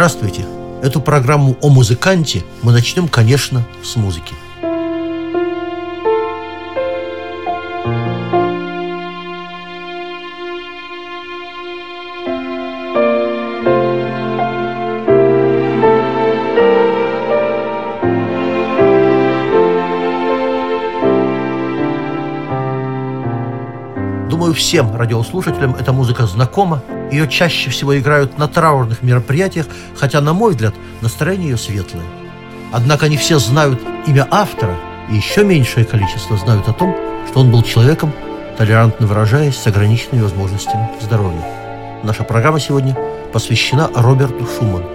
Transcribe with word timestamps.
Здравствуйте! 0.00 0.46
Эту 0.82 1.02
программу 1.02 1.58
о 1.60 1.68
музыканте 1.68 2.42
мы 2.62 2.72
начнем, 2.72 3.06
конечно, 3.06 3.62
с 3.82 3.96
музыки. 3.96 4.32
Думаю, 24.30 24.54
всем 24.54 24.96
радиослушателям 24.96 25.74
эта 25.74 25.92
музыка 25.92 26.24
знакома. 26.26 26.82
Ее 27.10 27.28
чаще 27.28 27.70
всего 27.70 27.98
играют 27.98 28.38
на 28.38 28.46
траурных 28.46 29.02
мероприятиях, 29.02 29.66
хотя, 29.96 30.20
на 30.20 30.32
мой 30.32 30.52
взгляд, 30.52 30.74
настроение 31.00 31.50
ее 31.50 31.56
светлое. 31.56 32.04
Однако 32.72 33.08
не 33.08 33.16
все 33.16 33.38
знают 33.38 33.80
имя 34.06 34.26
автора, 34.30 34.76
и 35.10 35.16
еще 35.16 35.44
меньшее 35.44 35.84
количество 35.84 36.36
знают 36.36 36.68
о 36.68 36.72
том, 36.72 36.94
что 37.28 37.40
он 37.40 37.50
был 37.50 37.62
человеком, 37.62 38.12
толерантно 38.56 39.06
выражаясь, 39.06 39.56
с 39.56 39.66
ограниченными 39.66 40.22
возможностями 40.22 40.88
здоровья. 41.00 41.44
Наша 42.04 42.22
программа 42.22 42.60
сегодня 42.60 42.96
посвящена 43.32 43.90
Роберту 43.94 44.46
Шуману. 44.46 44.88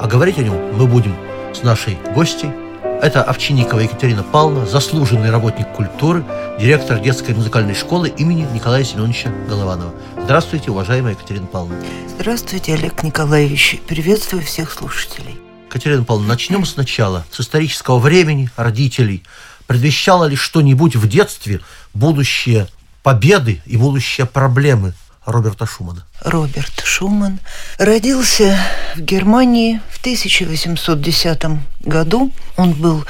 А 0.00 0.06
говорить 0.06 0.38
о 0.38 0.42
нем 0.42 0.56
мы 0.76 0.86
будем 0.86 1.14
с 1.52 1.62
нашей 1.62 1.98
гостьей, 2.14 2.52
это 3.00 3.22
Овчинникова 3.22 3.80
Екатерина 3.80 4.22
Павловна, 4.22 4.66
заслуженный 4.66 5.30
работник 5.30 5.68
культуры, 5.72 6.24
директор 6.58 6.98
детской 6.98 7.34
музыкальной 7.34 7.74
школы 7.74 8.08
имени 8.08 8.46
Николая 8.52 8.82
Семеновича 8.82 9.30
Голованова. 9.48 9.94
Здравствуйте, 10.24 10.70
уважаемая 10.70 11.12
Екатерина 11.12 11.46
Павловна. 11.46 11.80
Здравствуйте, 12.08 12.74
Олег 12.74 13.02
Николаевич. 13.04 13.80
Приветствую 13.86 14.42
всех 14.42 14.72
слушателей. 14.72 15.38
Екатерина 15.66 16.02
Павловна, 16.02 16.28
начнем 16.30 16.64
сначала, 16.66 17.24
с 17.30 17.40
исторического 17.40 17.98
времени, 17.98 18.50
родителей. 18.56 19.22
Предвещало 19.66 20.24
ли 20.24 20.34
что-нибудь 20.34 20.96
в 20.96 21.08
детстве 21.08 21.60
будущее 21.94 22.66
победы 23.02 23.62
и 23.66 23.76
будущее 23.76 24.26
проблемы 24.26 24.94
Роберта 25.28 25.66
Шумана? 25.66 26.04
Роберт 26.22 26.82
Шуман 26.84 27.38
родился 27.78 28.56
в 28.96 29.00
Германии 29.00 29.80
в 29.90 30.00
1810 30.00 31.44
году. 31.80 32.32
Он 32.56 32.72
был 32.72 33.04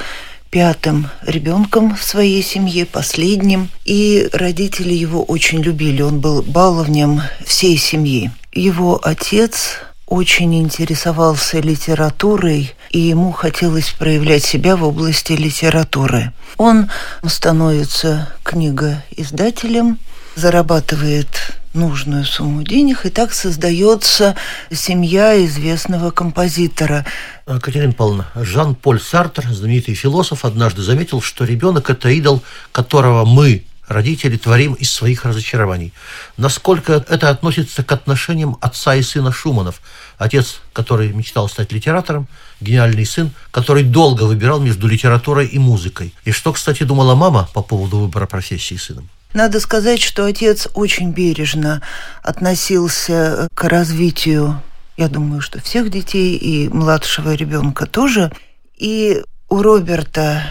пятым 0.49 1.09
ребенком 1.21 1.95
в 1.95 2.03
своей 2.03 2.43
семье, 2.43 2.85
последним, 2.85 3.69
и 3.85 4.27
родители 4.33 4.93
его 4.93 5.23
очень 5.23 5.61
любили. 5.61 6.01
Он 6.01 6.19
был 6.19 6.41
баловнем 6.41 7.21
всей 7.45 7.77
семьи. 7.77 8.31
Его 8.51 8.99
отец 9.01 9.77
очень 10.05 10.55
интересовался 10.55 11.59
литературой, 11.59 12.73
и 12.89 12.99
ему 12.99 13.31
хотелось 13.31 13.91
проявлять 13.91 14.43
себя 14.43 14.75
в 14.75 14.83
области 14.83 15.33
литературы. 15.33 16.33
Он 16.57 16.89
становится 17.25 18.27
книгоиздателем, 18.43 19.99
зарабатывает 20.35 21.58
нужную 21.73 22.25
сумму 22.25 22.63
денег, 22.63 23.05
и 23.05 23.09
так 23.09 23.33
создается 23.33 24.35
семья 24.71 25.43
известного 25.45 26.11
композитора. 26.11 27.05
Катерина 27.45 27.93
Павловна, 27.93 28.27
Жан-Поль 28.35 29.01
Сартер, 29.01 29.47
знаменитый 29.51 29.95
философ, 29.95 30.45
однажды 30.45 30.81
заметил, 30.81 31.21
что 31.21 31.45
ребенок– 31.45 31.89
это 31.91 32.09
идол, 32.09 32.43
которого 32.71 33.25
мы, 33.25 33.65
родители, 33.87 34.37
творим 34.37 34.73
из 34.73 34.91
своих 34.91 35.25
разочарований. 35.25 35.93
Насколько 36.37 37.05
это 37.07 37.29
относится 37.29 37.83
к 37.83 37.91
отношениям 37.91 38.57
отца 38.61 38.95
и 38.95 39.01
сына 39.01 39.31
Шуманов? 39.31 39.81
Отец, 40.17 40.61
который 40.73 41.11
мечтал 41.11 41.49
стать 41.49 41.71
литератором, 41.71 42.27
гениальный 42.61 43.05
сын, 43.05 43.31
который 43.51 43.83
долго 43.83 44.23
выбирал 44.23 44.59
между 44.59 44.87
литературой 44.87 45.47
и 45.47 45.59
музыкой. 45.59 46.13
И 46.23 46.31
что, 46.31 46.53
кстати, 46.53 46.83
думала 46.83 47.15
мама 47.15 47.49
по 47.53 47.61
поводу 47.61 47.97
выбора 47.97 48.25
профессии 48.25 48.75
сыном? 48.75 49.09
Надо 49.33 49.59
сказать, 49.59 50.01
что 50.01 50.25
отец 50.25 50.67
очень 50.73 51.11
бережно 51.11 51.81
относился 52.23 53.47
к 53.53 53.63
развитию, 53.65 54.61
я 54.97 55.07
думаю, 55.07 55.39
что 55.39 55.61
всех 55.61 55.89
детей 55.91 56.35
и 56.35 56.67
младшего 56.67 57.33
ребенка 57.33 57.85
тоже. 57.85 58.31
И 58.75 59.23
у 59.47 59.61
Роберта 59.61 60.43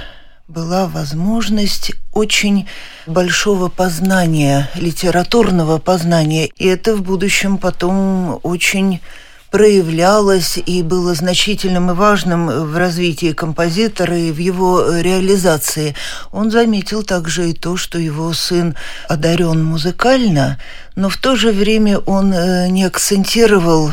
была 0.47 0.87
возможность 0.87 1.93
очень 2.15 2.67
большого 3.07 3.69
познания, 3.69 4.71
литературного 4.75 5.79
познания. 5.79 6.47
И 6.57 6.67
это 6.67 6.97
в 6.97 7.03
будущем 7.03 7.59
потом 7.59 8.41
очень 8.43 9.01
проявлялось 9.51 10.59
и 10.59 10.83
было 10.83 11.15
значительным 11.15 11.91
и 11.91 11.95
важным 11.95 12.47
в 12.49 12.77
развитии 12.77 13.33
композитора 13.33 14.17
и 14.17 14.33
в 14.33 14.39
его 14.39 14.99
реализации. 14.99 15.95
Он 16.33 16.51
заметил 16.51 17.03
также 17.03 17.51
и 17.51 17.55
то, 17.55 17.77
что 17.77 17.99
его 17.99 18.33
сын 18.33 18.77
одарен 19.09 19.65
музыкально, 19.65 20.59
но 20.97 21.09
в 21.09 21.17
то 21.17 21.37
же 21.37 21.53
время 21.53 21.99
он 21.99 22.33
э, 22.33 22.69
не 22.69 22.85
акцентировал 22.85 23.93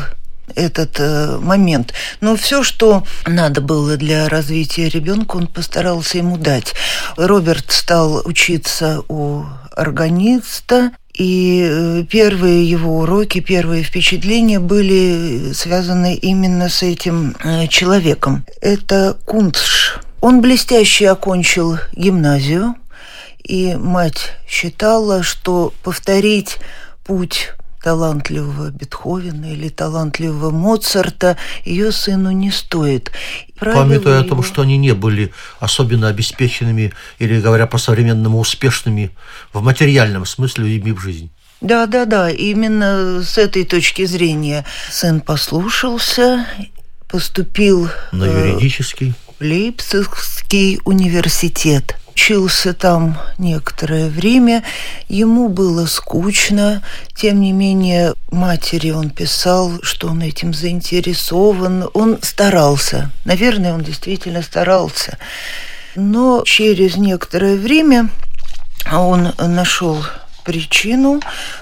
этот 0.54 0.98
э, 0.98 1.38
момент. 1.38 1.92
Но 2.20 2.36
все, 2.36 2.62
что 2.62 3.04
надо 3.26 3.60
было 3.60 3.96
для 3.96 4.28
развития 4.28 4.88
ребенка, 4.88 5.36
он 5.36 5.46
постарался 5.46 6.18
ему 6.18 6.36
дать. 6.36 6.74
Роберт 7.16 7.72
стал 7.72 8.22
учиться 8.24 9.02
у 9.08 9.44
органиста, 9.72 10.92
и 11.16 11.66
э, 11.66 12.04
первые 12.10 12.68
его 12.68 12.98
уроки, 12.98 13.40
первые 13.40 13.82
впечатления 13.82 14.60
были 14.60 15.52
связаны 15.54 16.14
именно 16.14 16.68
с 16.68 16.82
этим 16.82 17.34
э, 17.42 17.66
человеком. 17.68 18.44
Это 18.60 19.16
Кунтш. 19.24 19.98
Он 20.20 20.42
блестяще 20.42 21.08
окончил 21.08 21.78
гимназию, 21.94 22.74
и 23.42 23.76
мать 23.76 24.32
считала, 24.48 25.22
что 25.22 25.72
повторить 25.82 26.58
путь 27.04 27.52
талантливого 27.86 28.70
Бетховена 28.70 29.52
или 29.52 29.68
талантливого 29.68 30.50
Моцарта 30.50 31.36
ее 31.64 31.92
сыну 31.92 32.32
не 32.32 32.50
стоит. 32.50 33.12
Правила 33.60 33.82
Памятуя 33.82 34.18
его... 34.18 34.26
о 34.26 34.28
том, 34.28 34.42
что 34.42 34.62
они 34.62 34.76
не 34.76 34.92
были 34.92 35.32
особенно 35.60 36.08
обеспеченными 36.08 36.92
или, 37.20 37.40
говоря 37.40 37.68
по-современному, 37.68 38.40
успешными 38.40 39.12
в 39.52 39.62
материальном 39.62 40.26
смысле 40.26 40.64
людьми 40.64 40.90
в 40.90 40.98
жизни. 40.98 41.30
Да, 41.60 41.86
да, 41.86 42.06
да. 42.06 42.28
Именно 42.28 43.22
с 43.22 43.38
этой 43.38 43.64
точки 43.64 44.04
зрения 44.04 44.64
сын 44.90 45.20
послушался, 45.20 46.44
поступил 47.08 47.88
на 48.10 48.24
юридический 48.24 49.14
в 49.25 49.25
Лейпцигский 49.40 50.80
университет. 50.84 51.96
Учился 52.10 52.72
там 52.72 53.18
некоторое 53.36 54.08
время, 54.08 54.64
ему 55.08 55.50
было 55.50 55.84
скучно, 55.84 56.82
тем 57.14 57.40
не 57.40 57.52
менее 57.52 58.14
матери 58.30 58.90
он 58.90 59.10
писал, 59.10 59.72
что 59.82 60.08
он 60.08 60.22
этим 60.22 60.54
заинтересован, 60.54 61.90
он 61.92 62.18
старался, 62.22 63.10
наверное, 63.26 63.74
он 63.74 63.82
действительно 63.82 64.40
старался. 64.40 65.18
Но 65.94 66.42
через 66.46 66.96
некоторое 66.96 67.56
время 67.56 68.08
он 68.90 69.32
нашел 69.36 70.02
причину, 70.42 71.20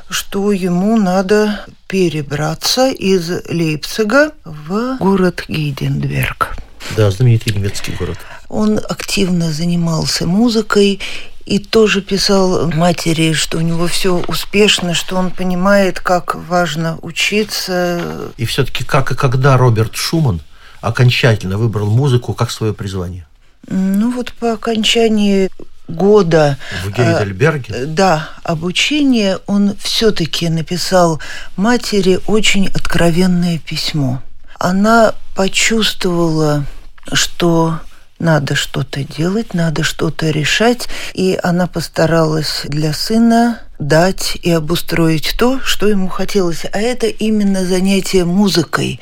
что 0.09 0.53
ему 0.53 0.97
надо 0.97 1.65
перебраться 1.89 2.91
из 2.91 3.29
Лейпцига 3.49 4.31
в 4.45 4.99
город 4.99 5.45
Гейденберг. 5.49 6.55
Да, 6.97 7.11
знаменитый 7.11 7.55
немецкий 7.55 7.93
город. 7.93 8.19
Он 8.49 8.79
активно 8.79 9.51
занимался 9.53 10.27
музыкой 10.27 11.01
и 11.47 11.59
тоже 11.59 12.01
писал 12.01 12.71
матери, 12.71 13.33
что 13.33 13.59
у 13.59 13.61
него 13.61 13.87
все 13.87 14.17
успешно, 14.29 14.95
что 14.95 15.17
он 15.17 15.31
понимает, 15.31 16.01
как 16.01 16.35
важно 16.35 16.99
учиться. 17.03 18.33
И 18.37 18.45
все-таки 18.47 18.85
как 18.85 19.13
и 19.13 19.15
когда 19.15 19.57
Роберт 19.57 19.97
Шуман 19.97 20.41
окончательно 20.81 21.59
выбрал 21.59 21.91
музыку 21.91 22.33
как 22.35 22.51
свое 22.51 22.73
призвание? 22.73 23.27
Ну 23.67 24.11
вот 24.13 24.33
по 24.35 24.53
окончании 24.53 25.51
года 25.89 26.59
в 26.85 26.91
Гейдельберге? 26.91 27.75
Э, 27.75 27.87
да, 27.87 28.31
обучения 28.43 29.39
он 29.47 29.75
все-таки 29.79 30.49
написал 30.49 31.21
матери 31.57 32.21
очень 32.27 32.69
откровенное 32.69 33.59
письмо– 33.59 34.23
она 34.65 35.15
почувствовала, 35.35 36.65
что 37.13 37.81
надо 38.19 38.55
что-то 38.55 39.05
делать, 39.05 39.53
надо 39.53 39.83
что-то 39.83 40.31
решать, 40.31 40.89
и 41.13 41.39
она 41.43 41.67
постаралась 41.67 42.63
для 42.65 42.95
сына 42.95 43.61
дать 43.79 44.39
и 44.43 44.51
обустроить 44.51 45.35
то, 45.39 45.61
что 45.61 45.87
ему 45.87 46.09
хотелось. 46.09 46.65
А 46.73 46.81
это 46.81 47.09
именно 47.09 47.67
занятие 47.67 48.25
музыкой. 48.25 49.01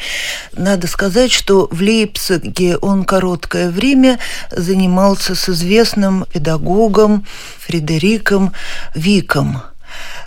Надо 0.53 0.89
сказать, 0.89 1.31
что 1.31 1.69
в 1.71 1.81
Лейпциге 1.81 2.77
он 2.79 3.05
короткое 3.05 3.71
время 3.71 4.19
занимался 4.51 5.37
с 5.37 5.49
известным 5.49 6.27
педагогом 6.33 7.25
Фредериком 7.61 8.53
Виком. 8.97 9.63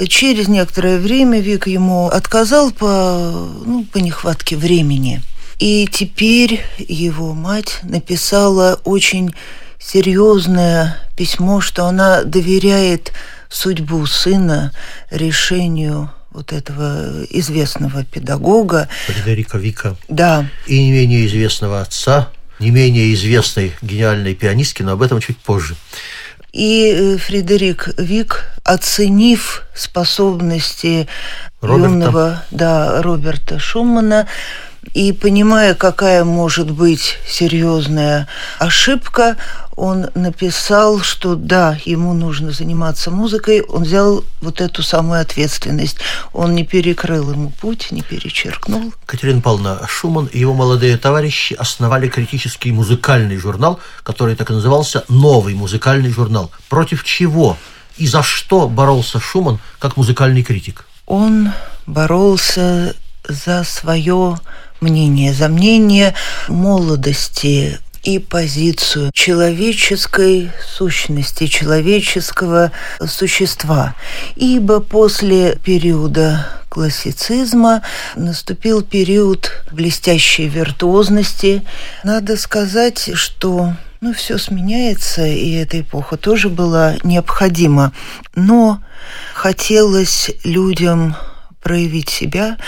Через 0.07 0.47
некоторое 0.47 1.00
время 1.00 1.39
Вик 1.39 1.67
ему 1.67 2.07
отказал 2.07 2.71
по, 2.71 3.50
ну, 3.65 3.85
по 3.91 3.97
нехватке 3.97 4.57
времени. 4.57 5.21
И 5.59 5.88
теперь 5.91 6.62
его 6.77 7.33
мать 7.33 7.79
написала 7.83 8.79
очень 8.83 9.33
серьезное 9.79 10.97
письмо, 11.15 11.62
что 11.62 11.85
она 11.85 12.23
доверяет 12.23 13.13
судьбу 13.50 14.06
сына 14.06 14.73
решению 15.12 16.12
вот 16.31 16.51
этого 16.51 17.23
известного 17.29 18.03
педагога. 18.03 18.89
Фредерика 19.07 19.57
Вика. 19.57 19.95
Да. 20.09 20.45
И 20.67 20.77
не 20.77 20.91
менее 20.91 21.25
известного 21.25 21.81
отца, 21.81 22.29
не 22.59 22.71
менее 22.71 23.13
известной 23.13 23.71
гениальной 23.81 24.35
пианистки, 24.35 24.81
но 24.83 24.94
об 24.94 25.01
этом 25.01 25.21
чуть 25.21 25.38
позже. 25.38 25.75
И 26.55 26.93
э, 26.95 27.17
Фредерик 27.17 27.89
Вик, 27.97 28.45
оценив 28.63 29.63
способности 29.75 31.05
Роберта. 31.59 31.89
юного 31.89 32.43
да, 32.49 33.01
Роберта 33.01 33.59
Шумана, 33.59 34.25
и 34.93 35.11
понимая, 35.11 35.73
какая 35.75 36.23
может 36.23 36.71
быть 36.71 37.17
серьезная 37.27 38.29
ошибка, 38.57 39.35
он 39.75 40.07
написал, 40.16 41.00
что 41.01 41.36
да, 41.36 41.77
ему 41.86 42.13
нужно 42.13 42.51
заниматься 42.51 43.12
музыкой. 43.12 43.62
Он 43.62 43.83
взял 43.83 44.24
вот 44.42 44.62
эту 44.62 44.83
самую 44.83 45.22
ответственность. 45.22 45.98
Он 46.33 46.56
не 46.56 46.63
перекрыл 46.66 47.31
ему 47.31 47.50
путь, 47.50 47.92
не 47.92 48.01
перечеркнул. 48.01 48.94
Катерина 49.06 49.42
Павловна 49.42 49.81
Шуман 49.88 50.27
и 50.27 50.39
его 50.39 50.54
молодые 50.54 50.98
товарищи 50.98 51.54
основали 51.54 52.07
критический 52.07 52.72
музыкальный 52.72 53.38
журнал, 53.38 53.80
который 54.04 54.36
так 54.36 54.50
и 54.50 54.54
назывался 54.54 55.04
«Новый 55.10 55.56
музыкальный 55.56 56.10
журнал». 56.10 56.51
Против 56.69 57.04
чего 57.04 57.57
и 57.98 58.07
за 58.07 58.24
что 58.24 58.68
боролся 58.68 59.19
Шуман 59.19 59.60
как 59.80 59.98
музыкальный 59.98 60.44
критик? 60.44 60.86
Он 61.06 61.51
боролся 61.86 62.95
за 63.27 63.63
свое 63.63 64.38
мнение, 64.81 65.33
за 65.33 65.48
мнение 65.48 66.13
молодости 66.48 67.80
и 68.05 68.19
позицию 68.19 69.11
человеческой 69.13 70.51
сущности, 70.65 71.47
человеческого 71.47 72.71
существа. 73.05 73.95
Ибо 74.35 74.79
после 74.79 75.57
периода 75.57 76.47
классицизма 76.69 77.81
наступил 78.15 78.83
период 78.83 79.51
блестящей 79.71 80.47
виртуозности. 80.47 81.63
Надо 82.03 82.37
сказать, 82.37 83.11
что 83.15 83.73
ну, 84.01 84.13
все 84.13 84.37
сменяется, 84.37 85.25
и 85.25 85.53
эта 85.53 85.81
эпоха 85.81 86.15
тоже 86.17 86.49
была 86.49 86.95
необходима. 87.03 87.91
Но 88.35 88.83
хотелось 89.33 90.31
людям 90.43 91.15
проявить 91.65 92.09
себя, 92.09 92.59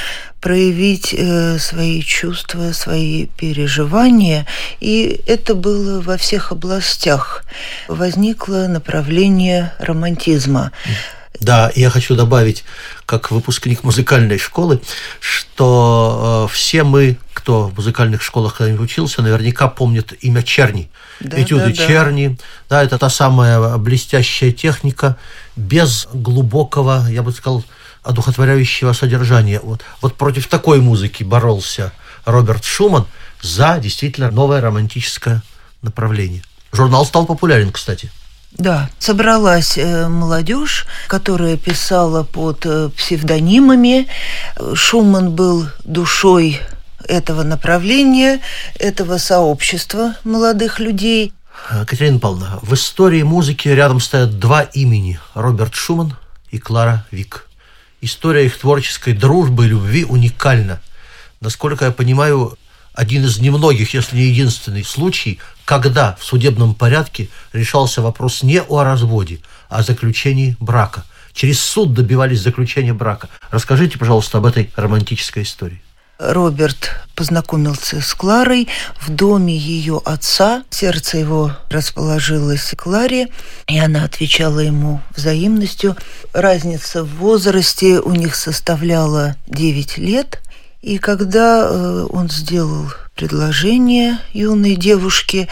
проявить 0.42 1.14
э, 1.14 1.60
свои 1.60 2.02
чувства, 2.02 2.72
свои 2.72 3.28
переживания. 3.28 4.48
И 4.80 5.22
это 5.28 5.54
было 5.54 6.02
во 6.02 6.18
всех 6.18 6.52
областях. 6.52 7.44
Возникло 7.88 8.66
направление 8.68 9.72
романтизма. 9.78 10.72
Да, 11.40 11.72
я 11.76 11.92
хочу 11.92 12.16
добавить, 12.16 12.64
как 13.06 13.30
выпускник 13.30 13.84
музыкальной 13.84 14.40
школы, 14.40 14.82
что 15.20 16.48
э, 16.50 16.54
все 16.54 16.82
мы, 16.82 17.18
кто 17.34 17.68
в 17.68 17.76
музыкальных 17.76 18.24
школах 18.24 18.56
когда-нибудь 18.56 18.90
учился, 18.90 19.22
наверняка 19.22 19.68
помнят 19.68 20.14
имя 20.22 20.42
Черни. 20.42 20.90
Да, 21.20 21.40
Этюды 21.40 21.66
да, 21.66 21.70
да. 21.70 21.88
Черни. 21.88 22.40
Да, 22.68 22.84
это 22.84 22.98
та 22.98 23.12
самая 23.12 23.78
блестящая 23.78 24.52
техника 24.52 25.18
без 25.56 26.08
глубокого, 26.12 27.06
я 27.12 27.22
бы 27.22 27.32
сказал, 27.32 27.64
одухотворяющего 28.08 28.94
содержания. 28.94 29.60
Вот, 29.62 29.82
вот 30.02 30.16
против 30.16 30.48
такой 30.48 30.80
музыки 30.80 31.24
боролся 31.24 31.92
Роберт 32.26 32.64
Шуман 32.64 33.06
за 33.42 33.80
действительно 33.80 34.32
новое 34.32 34.62
романтическое 34.62 35.44
направление. 35.82 36.44
Журнал 36.72 37.06
стал 37.06 37.26
популярен, 37.26 37.72
кстати. 37.72 38.12
Да, 38.52 38.90
собралась 38.98 39.78
э, 39.78 40.08
молодежь, 40.08 40.88
которая 41.08 41.58
писала 41.58 42.24
под 42.24 42.66
э, 42.66 42.90
псевдонимами. 42.96 44.08
Шуман 44.74 45.32
был 45.32 45.68
душой 45.84 46.62
этого 47.08 47.44
направления, 47.44 48.40
этого 48.80 49.18
сообщества 49.18 50.16
молодых 50.24 50.80
людей. 50.80 51.34
Э, 51.70 51.86
Катерина 51.86 52.20
Павловна, 52.20 52.60
в 52.62 52.74
истории 52.74 53.24
музыки 53.24 53.68
рядом 53.68 54.00
стоят 54.00 54.40
два 54.40 54.62
имени– 54.62 55.20
Роберт 55.34 55.76
Шуман 55.76 56.16
и 56.50 56.58
Клара 56.58 57.06
Вик. 57.12 57.47
История 58.08 58.46
их 58.46 58.58
творческой 58.58 59.12
дружбы 59.12 59.66
и 59.66 59.68
любви 59.68 60.06
уникальна. 60.06 60.80
Насколько 61.42 61.84
я 61.84 61.92
понимаю, 61.92 62.58
один 62.94 63.26
из 63.26 63.40
немногих, 63.40 63.94
если 63.94 64.16
не 64.16 64.28
единственный 64.28 64.86
случай, 64.86 65.40
когда 65.66 66.16
в 66.16 66.24
судебном 66.24 66.74
порядке 66.74 67.28
решался 67.52 68.02
вопрос 68.02 68.44
не 68.44 68.62
о 68.62 68.86
разводе, 68.86 69.42
а 69.68 69.80
о 69.80 69.84
заключении 69.84 70.56
брака. 70.62 71.04
Через 71.34 71.60
суд 71.60 71.94
добивались 71.94 72.40
заключения 72.40 72.94
брака. 72.94 73.28
Расскажите, 73.52 73.98
пожалуйста, 73.98 74.38
об 74.38 74.46
этой 74.46 74.72
романтической 74.78 75.44
истории. 75.44 75.82
Роберт 76.20 76.92
познакомился 77.16 78.02
с 78.02 78.14
Кларой 78.14 78.68
в 79.00 79.10
доме 79.10 79.56
ее 79.56 80.02
отца. 80.04 80.64
Сердце 80.70 81.18
его 81.18 81.52
расположилось 81.70 82.74
к 82.76 82.84
Кларе, 82.84 83.28
и 83.68 83.78
она 83.78 84.04
отвечала 84.04 84.60
ему 84.60 85.02
взаимностью. 85.16 85.96
Разница 86.34 87.04
в 87.04 87.16
возрасте 87.18 88.00
у 88.00 88.12
них 88.12 88.36
составляла 88.36 89.36
9 89.48 89.98
лет. 89.98 90.42
И 90.82 90.98
когда 90.98 91.68
э, 91.68 92.08
он 92.10 92.30
сделал 92.30 92.92
предложение 93.16 94.20
юной 94.34 94.76
девушке, 94.76 95.48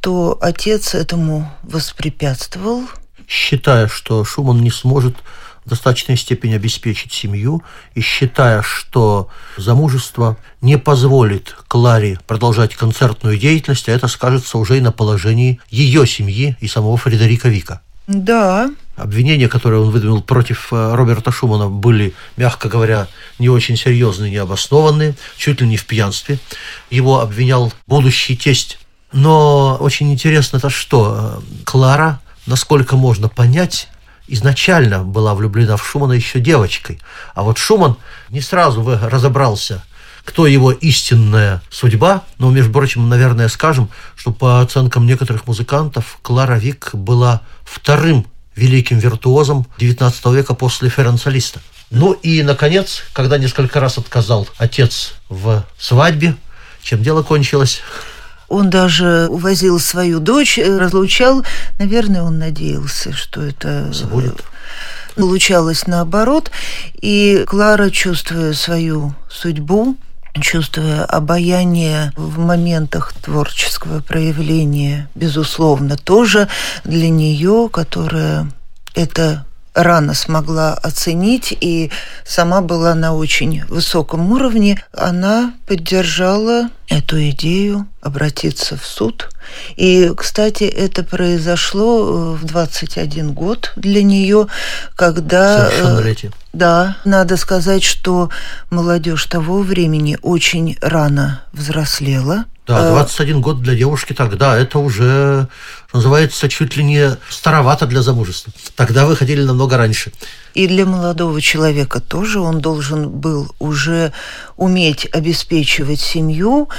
то 0.00 0.36
отец 0.40 0.94
этому 0.94 1.50
воспрепятствовал. 1.62 2.82
Считая, 3.26 3.88
что 3.88 4.24
Шуман 4.24 4.60
не 4.60 4.70
сможет 4.70 5.16
в 5.64 5.68
достаточной 5.70 6.16
степени 6.16 6.54
обеспечить 6.54 7.12
семью 7.12 7.62
и 7.94 8.00
считая, 8.00 8.62
что 8.62 9.28
замужество 9.56 10.36
не 10.60 10.78
позволит 10.78 11.56
Кларе 11.68 12.18
продолжать 12.26 12.74
концертную 12.74 13.38
деятельность, 13.38 13.88
а 13.88 13.92
это 13.92 14.08
скажется 14.08 14.58
уже 14.58 14.78
и 14.78 14.80
на 14.80 14.92
положении 14.92 15.60
ее 15.70 16.06
семьи 16.06 16.56
и 16.60 16.68
самого 16.68 16.96
Фредерика 16.96 17.48
Вика. 17.48 17.80
Да, 18.06 18.70
Обвинения, 18.96 19.48
которые 19.48 19.80
он 19.80 19.90
выдвинул 19.90 20.22
против 20.22 20.72
э, 20.72 20.94
Роберта 20.94 21.32
Шумана, 21.32 21.68
были, 21.68 22.14
мягко 22.36 22.68
говоря, 22.68 23.08
не 23.40 23.48
очень 23.48 23.76
серьезные, 23.76 24.30
необоснованные, 24.30 25.16
чуть 25.36 25.60
ли 25.60 25.66
не 25.66 25.76
в 25.76 25.84
пьянстве. 25.84 26.38
Его 26.90 27.20
обвинял 27.20 27.72
будущий 27.88 28.36
тесть. 28.36 28.78
Но 29.10 29.76
очень 29.80 30.12
интересно 30.12 30.60
то, 30.60 30.70
что 30.70 31.40
э, 31.42 31.64
Клара, 31.64 32.20
насколько 32.46 32.94
можно 32.94 33.28
понять, 33.28 33.88
изначально 34.26 35.02
была 35.02 35.34
влюблена 35.34 35.76
в 35.76 35.86
Шумана 35.86 36.12
еще 36.12 36.40
девочкой. 36.40 37.00
А 37.34 37.42
вот 37.42 37.58
Шуман 37.58 37.96
не 38.30 38.40
сразу 38.40 38.98
разобрался, 39.02 39.84
кто 40.24 40.46
его 40.46 40.72
истинная 40.72 41.62
судьба. 41.70 42.22
Но, 42.38 42.50
между 42.50 42.72
прочим, 42.72 43.08
наверное, 43.08 43.48
скажем, 43.48 43.90
что 44.16 44.32
по 44.32 44.60
оценкам 44.60 45.06
некоторых 45.06 45.46
музыкантов 45.46 46.18
Клара 46.22 46.56
Вик 46.56 46.94
была 46.94 47.42
вторым 47.64 48.26
великим 48.56 48.98
виртуозом 48.98 49.66
XIX 49.78 50.34
века 50.34 50.54
после 50.54 50.88
Ференца 50.88 51.30
Листа. 51.30 51.60
Ну 51.90 52.12
и, 52.12 52.42
наконец, 52.42 53.04
когда 53.12 53.38
несколько 53.38 53.80
раз 53.80 53.98
отказал 53.98 54.48
отец 54.56 55.14
в 55.28 55.64
свадьбе, 55.78 56.36
чем 56.82 57.02
дело 57.02 57.22
кончилось? 57.22 57.82
Он 58.54 58.70
даже 58.70 59.26
увозил 59.30 59.80
свою 59.80 60.20
дочь, 60.20 60.58
э, 60.58 60.78
разлучал. 60.78 61.44
Наверное, 61.80 62.22
он 62.22 62.38
надеялся, 62.38 63.12
что 63.12 63.42
это... 63.42 63.88
э, 63.88 63.92
Забудет. 63.92 64.44
Получалось 65.16 65.86
наоборот. 65.88 66.50
И 67.00 67.44
Клара, 67.48 67.90
чувствуя 67.90 68.52
свою 68.52 69.14
судьбу, 69.28 69.96
чувствуя 70.40 71.04
обаяние 71.04 72.12
в 72.16 72.38
моментах 72.38 73.12
творческого 73.12 74.00
проявления, 74.00 75.08
безусловно, 75.16 75.96
тоже 75.96 76.48
для 76.84 77.08
нее, 77.08 77.68
которая 77.72 78.50
это 78.94 79.44
рано 79.74 80.14
смогла 80.14 80.74
оценить 80.74 81.56
и 81.60 81.90
сама 82.24 82.60
была 82.60 82.94
на 82.94 83.14
очень 83.14 83.64
высоком 83.66 84.32
уровне, 84.32 84.82
она 84.92 85.54
поддержала 85.66 86.70
эту 86.88 87.20
идею 87.30 87.86
обратиться 88.00 88.76
в 88.76 88.84
суд. 88.86 89.30
И, 89.76 90.12
кстати, 90.16 90.64
это 90.64 91.02
произошло 91.02 92.34
э, 92.34 92.36
в 92.36 92.44
21 92.44 93.32
год 93.32 93.72
для 93.76 94.02
нее, 94.02 94.46
когда... 94.94 95.68
Совершеннолетие. 95.70 96.32
Да, 96.52 96.96
надо 97.04 97.36
сказать, 97.36 97.82
что 97.82 98.30
молодежь 98.70 99.24
того 99.26 99.60
времени 99.60 100.18
очень 100.22 100.78
рано 100.80 101.42
взрослела. 101.52 102.44
Да, 102.66 102.90
21 102.90 103.42
год 103.42 103.60
для 103.60 103.74
девушки 103.74 104.14
тогда, 104.14 104.56
это 104.56 104.78
уже, 104.78 105.48
называется, 105.92 106.48
чуть 106.48 106.76
ли 106.78 106.84
не 106.84 107.16
старовато 107.28 107.86
для 107.86 108.00
замужества. 108.00 108.54
Тогда 108.74 109.04
выходили 109.04 109.42
намного 109.42 109.76
раньше. 109.76 110.12
И 110.54 110.66
для 110.66 110.86
молодого 110.86 111.42
человека 111.42 112.00
тоже 112.00 112.40
он 112.40 112.60
должен 112.60 113.10
был 113.10 113.54
уже 113.58 114.12
уметь 114.56 115.06
обеспечивать 115.12 116.00
семью, 116.00 116.70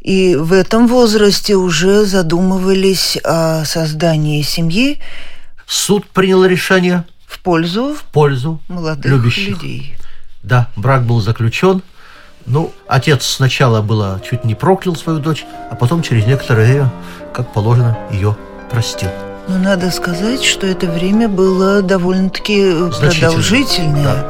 и 0.00 0.36
в 0.36 0.52
этом 0.52 0.86
возрасте 0.86 1.56
уже 1.56 2.04
задумывались 2.04 3.18
о 3.24 3.64
создании 3.64 4.42
семьи. 4.42 5.00
Суд 5.66 6.06
принял 6.06 6.44
решение 6.44 7.04
в 7.26 7.40
пользу, 7.40 7.94
в 7.94 8.04
пользу 8.12 8.60
молодых 8.68 9.10
любящих. 9.10 9.48
людей. 9.48 9.96
Да, 10.44 10.70
брак 10.76 11.04
был 11.04 11.20
заключен. 11.20 11.82
Ну, 12.46 12.72
отец 12.86 13.26
сначала 13.26 13.82
было 13.82 14.20
чуть 14.28 14.44
не 14.44 14.54
проклял 14.54 14.94
свою 14.94 15.18
дочь, 15.18 15.44
а 15.70 15.74
потом 15.74 16.02
через 16.02 16.26
некоторое 16.26 16.66
время, 16.66 16.92
как 17.34 17.52
положено, 17.52 17.98
ее 18.10 18.36
простил. 18.70 19.10
Но 19.48 19.58
надо 19.58 19.90
сказать, 19.90 20.42
что 20.42 20.66
это 20.66 20.86
время 20.86 21.28
было 21.28 21.82
довольно-таки 21.82 22.72
продолжительное. 23.00 24.04
Да. 24.04 24.26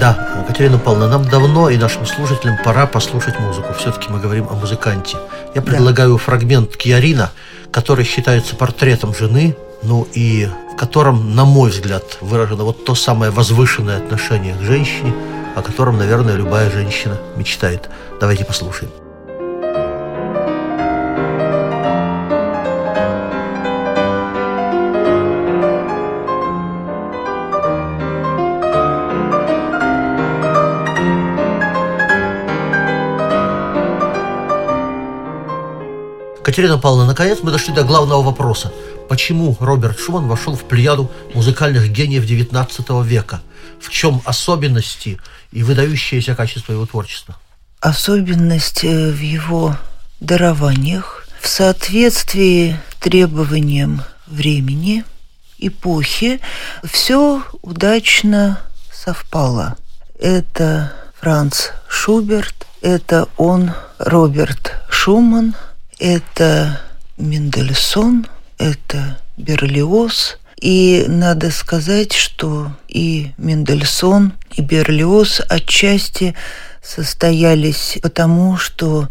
Да, 0.00 0.44
Катерина 0.48 0.78
Павловна, 0.78 1.08
нам 1.08 1.28
давно 1.28 1.68
и 1.68 1.76
нашим 1.76 2.06
слушателям 2.06 2.56
пора 2.64 2.86
послушать 2.86 3.38
музыку. 3.38 3.74
Все-таки 3.78 4.08
мы 4.10 4.18
говорим 4.18 4.48
о 4.50 4.54
музыканте. 4.54 5.18
Я 5.54 5.60
предлагаю 5.60 6.12
да. 6.12 6.18
фрагмент 6.18 6.76
Киарина, 6.76 7.30
который 7.70 8.04
считается 8.04 8.56
портретом 8.56 9.14
жены, 9.14 9.54
ну 9.82 10.08
и 10.14 10.48
в 10.72 10.76
котором, 10.76 11.34
на 11.34 11.44
мой 11.44 11.70
взгляд, 11.70 12.18
выражено 12.20 12.64
вот 12.64 12.84
то 12.84 12.94
самое 12.94 13.30
возвышенное 13.30 13.98
отношение 13.98 14.54
к 14.54 14.62
женщине, 14.62 15.12
о 15.54 15.62
котором, 15.62 15.98
наверное, 15.98 16.34
любая 16.34 16.70
женщина 16.70 17.18
мечтает. 17.36 17.88
Давайте 18.20 18.44
послушаем. 18.44 18.90
Катерина 36.42 36.76
Павловна, 36.76 37.06
наконец 37.06 37.38
мы 37.42 37.50
дошли 37.50 37.72
до 37.72 37.82
главного 37.82 38.20
вопроса. 38.20 38.72
Почему 39.12 39.54
Роберт 39.60 39.98
Шуман 40.00 40.26
вошел 40.26 40.56
в 40.56 40.64
плеяду 40.64 41.12
музыкальных 41.34 41.92
гениев 41.92 42.24
XIX 42.24 43.04
века? 43.04 43.42
В 43.78 43.90
чем 43.90 44.22
особенности 44.24 45.20
и 45.50 45.62
выдающиеся 45.62 46.34
качества 46.34 46.72
его 46.72 46.86
творчества? 46.86 47.36
Особенность 47.80 48.84
в 48.84 49.20
его 49.20 49.76
дарованиях, 50.20 51.28
в 51.42 51.46
соответствии 51.46 52.78
требованиям 53.00 54.00
времени, 54.26 55.04
эпохи, 55.58 56.40
все 56.82 57.42
удачно 57.60 58.60
совпало. 58.90 59.76
Это 60.18 60.90
Франц 61.20 61.66
Шуберт, 61.86 62.66
это 62.80 63.28
он, 63.36 63.72
Роберт 63.98 64.72
Шуман– 64.88 65.54
это 65.98 66.80
Мендельсон, 67.18 68.26
это 68.62 69.18
Берлиоз. 69.36 70.38
И 70.60 71.04
надо 71.08 71.50
сказать, 71.50 72.12
что 72.12 72.70
и 72.86 73.32
Мендельсон, 73.36 74.34
и 74.54 74.62
Берлиоз 74.62 75.42
отчасти 75.48 76.36
состоялись 76.80 77.98
потому, 78.00 78.56
что 78.56 79.08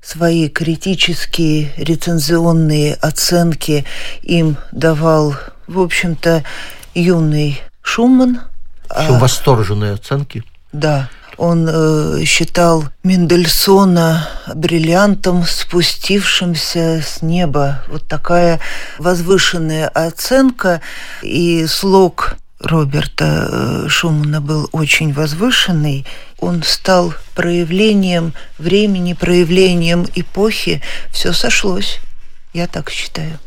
свои 0.00 0.48
критические 0.48 1.72
рецензионные 1.76 2.94
оценки 2.94 3.84
им 4.22 4.56
давал, 4.72 5.34
в 5.66 5.78
общем-то, 5.80 6.42
юный 6.94 7.60
Шуман. 7.82 8.40
Все 8.86 9.14
а, 9.14 9.18
восторженные 9.18 9.92
оценки. 9.92 10.42
Да. 10.72 11.10
Он 11.36 11.68
э, 11.68 12.24
считал 12.24 12.84
Мендельсона 13.02 14.28
бриллиантом, 14.54 15.44
спустившимся 15.44 17.02
с 17.04 17.22
неба. 17.22 17.82
Вот 17.88 18.06
такая 18.06 18.60
возвышенная 18.98 19.88
оценка. 19.88 20.80
И 21.22 21.66
слог 21.66 22.36
Роберта 22.60 23.48
э, 23.50 23.88
Шумана 23.88 24.40
был 24.40 24.68
очень 24.72 25.12
возвышенный. 25.12 26.06
Он 26.38 26.62
стал 26.62 27.14
проявлением 27.34 28.32
времени, 28.58 29.14
проявлением 29.14 30.06
эпохи. 30.14 30.82
Все 31.10 31.32
сошлось. 31.32 31.98
Я 32.52 32.66
так 32.68 32.90
считаю. 32.90 33.38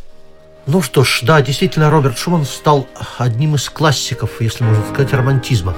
Ну 0.66 0.82
что 0.82 1.06
ж, 1.06 1.20
да, 1.22 1.42
действительно, 1.42 1.90
Роберт 1.90 2.18
Шуман 2.18 2.46
стал 2.46 2.88
одним 3.18 3.56
из 3.56 3.70
классиков, 3.70 4.42
если 4.42 4.66
можно 4.66 4.84
сказать, 4.92 5.14
романтизма 5.14 5.78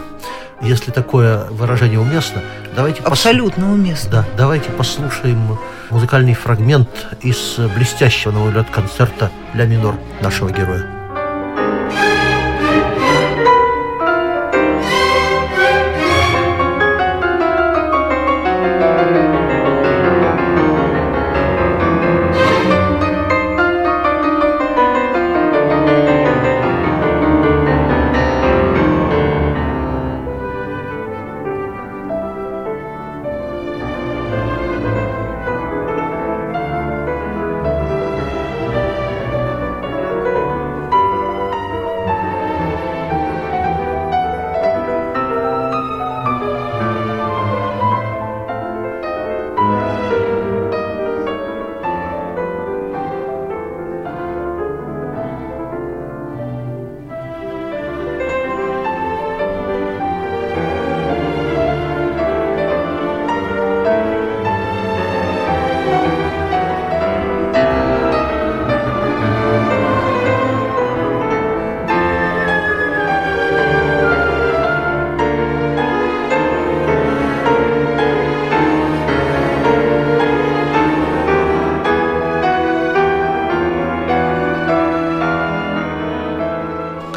если 0.62 0.92
такое 0.92 1.46
выражение 1.46 2.00
уместно, 2.00 2.42
давайте 2.76 3.02
абсолютно 3.04 3.66
пос... 3.66 3.74
уместно. 3.74 4.12
Да, 4.12 4.26
давайте 4.38 4.70
послушаем 4.72 5.58
музыкальный 5.90 6.34
фрагмент 6.34 6.90
из 7.22 7.58
блестящего, 7.76 8.32
на 8.32 8.40
мой 8.40 8.48
взгляд, 8.50 8.70
концерта 8.70 9.32
"Ля 9.54 9.66
минор 9.66 9.96
нашего 10.22 10.50
героя. 10.50 10.99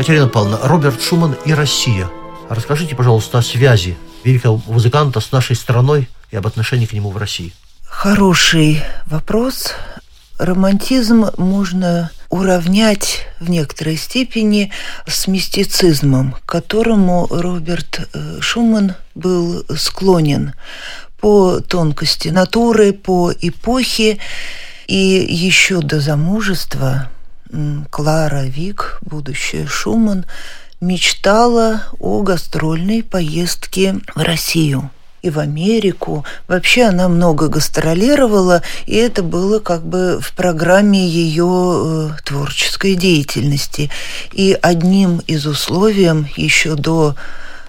Катерина 0.02 0.26
Павловна, 0.26 0.58
Роберт 0.64 1.00
Шуман 1.00 1.36
и 1.44 1.54
Россия. 1.54 2.10
Расскажите, 2.48 2.96
пожалуйста, 2.96 3.38
о 3.38 3.42
связи 3.42 3.96
великого 4.24 4.60
музыканта 4.66 5.20
с 5.20 5.30
нашей 5.30 5.54
страной 5.54 6.08
и 6.32 6.36
об 6.36 6.44
отношении 6.44 6.86
к 6.86 6.92
нему 6.92 7.10
в 7.10 7.16
России. 7.16 7.52
Хороший 7.84 8.82
вопрос. 9.06 9.74
Романтизм 10.40 11.26
можно 11.36 12.10
уравнять 12.30 13.28
в 13.38 13.48
некоторой 13.48 13.96
степени 13.96 14.72
с 15.06 15.28
мистицизмом, 15.28 16.32
к 16.32 16.46
которому 16.46 17.28
Роберт 17.30 18.00
э, 18.12 18.40
Шуман 18.40 18.96
был 19.14 19.64
склонен 19.76 20.54
по 21.20 21.60
тонкости 21.60 22.26
натуры, 22.26 22.92
по 22.92 23.32
эпохе. 23.40 24.18
И 24.88 24.96
еще 24.96 25.78
до 25.78 26.00
замужества 26.00 27.11
Клара 27.90 28.44
Вик, 28.44 28.98
будущая 29.02 29.66
Шуман, 29.66 30.24
мечтала 30.80 31.82
о 32.00 32.22
гастрольной 32.22 33.02
поездке 33.02 33.96
в 34.14 34.22
Россию 34.22 34.90
и 35.22 35.30
в 35.30 35.38
Америку. 35.38 36.24
Вообще 36.48 36.84
она 36.84 37.08
много 37.08 37.48
гастролировала, 37.48 38.62
и 38.86 38.96
это 38.96 39.22
было 39.22 39.60
как 39.60 39.84
бы 39.86 40.18
в 40.20 40.34
программе 40.34 41.06
ее 41.06 41.44
э, 41.46 42.22
творческой 42.24 42.96
деятельности. 42.96 43.90
И 44.32 44.58
одним 44.60 45.18
из 45.26 45.46
условий 45.46 46.26
еще 46.36 46.74
до 46.74 47.14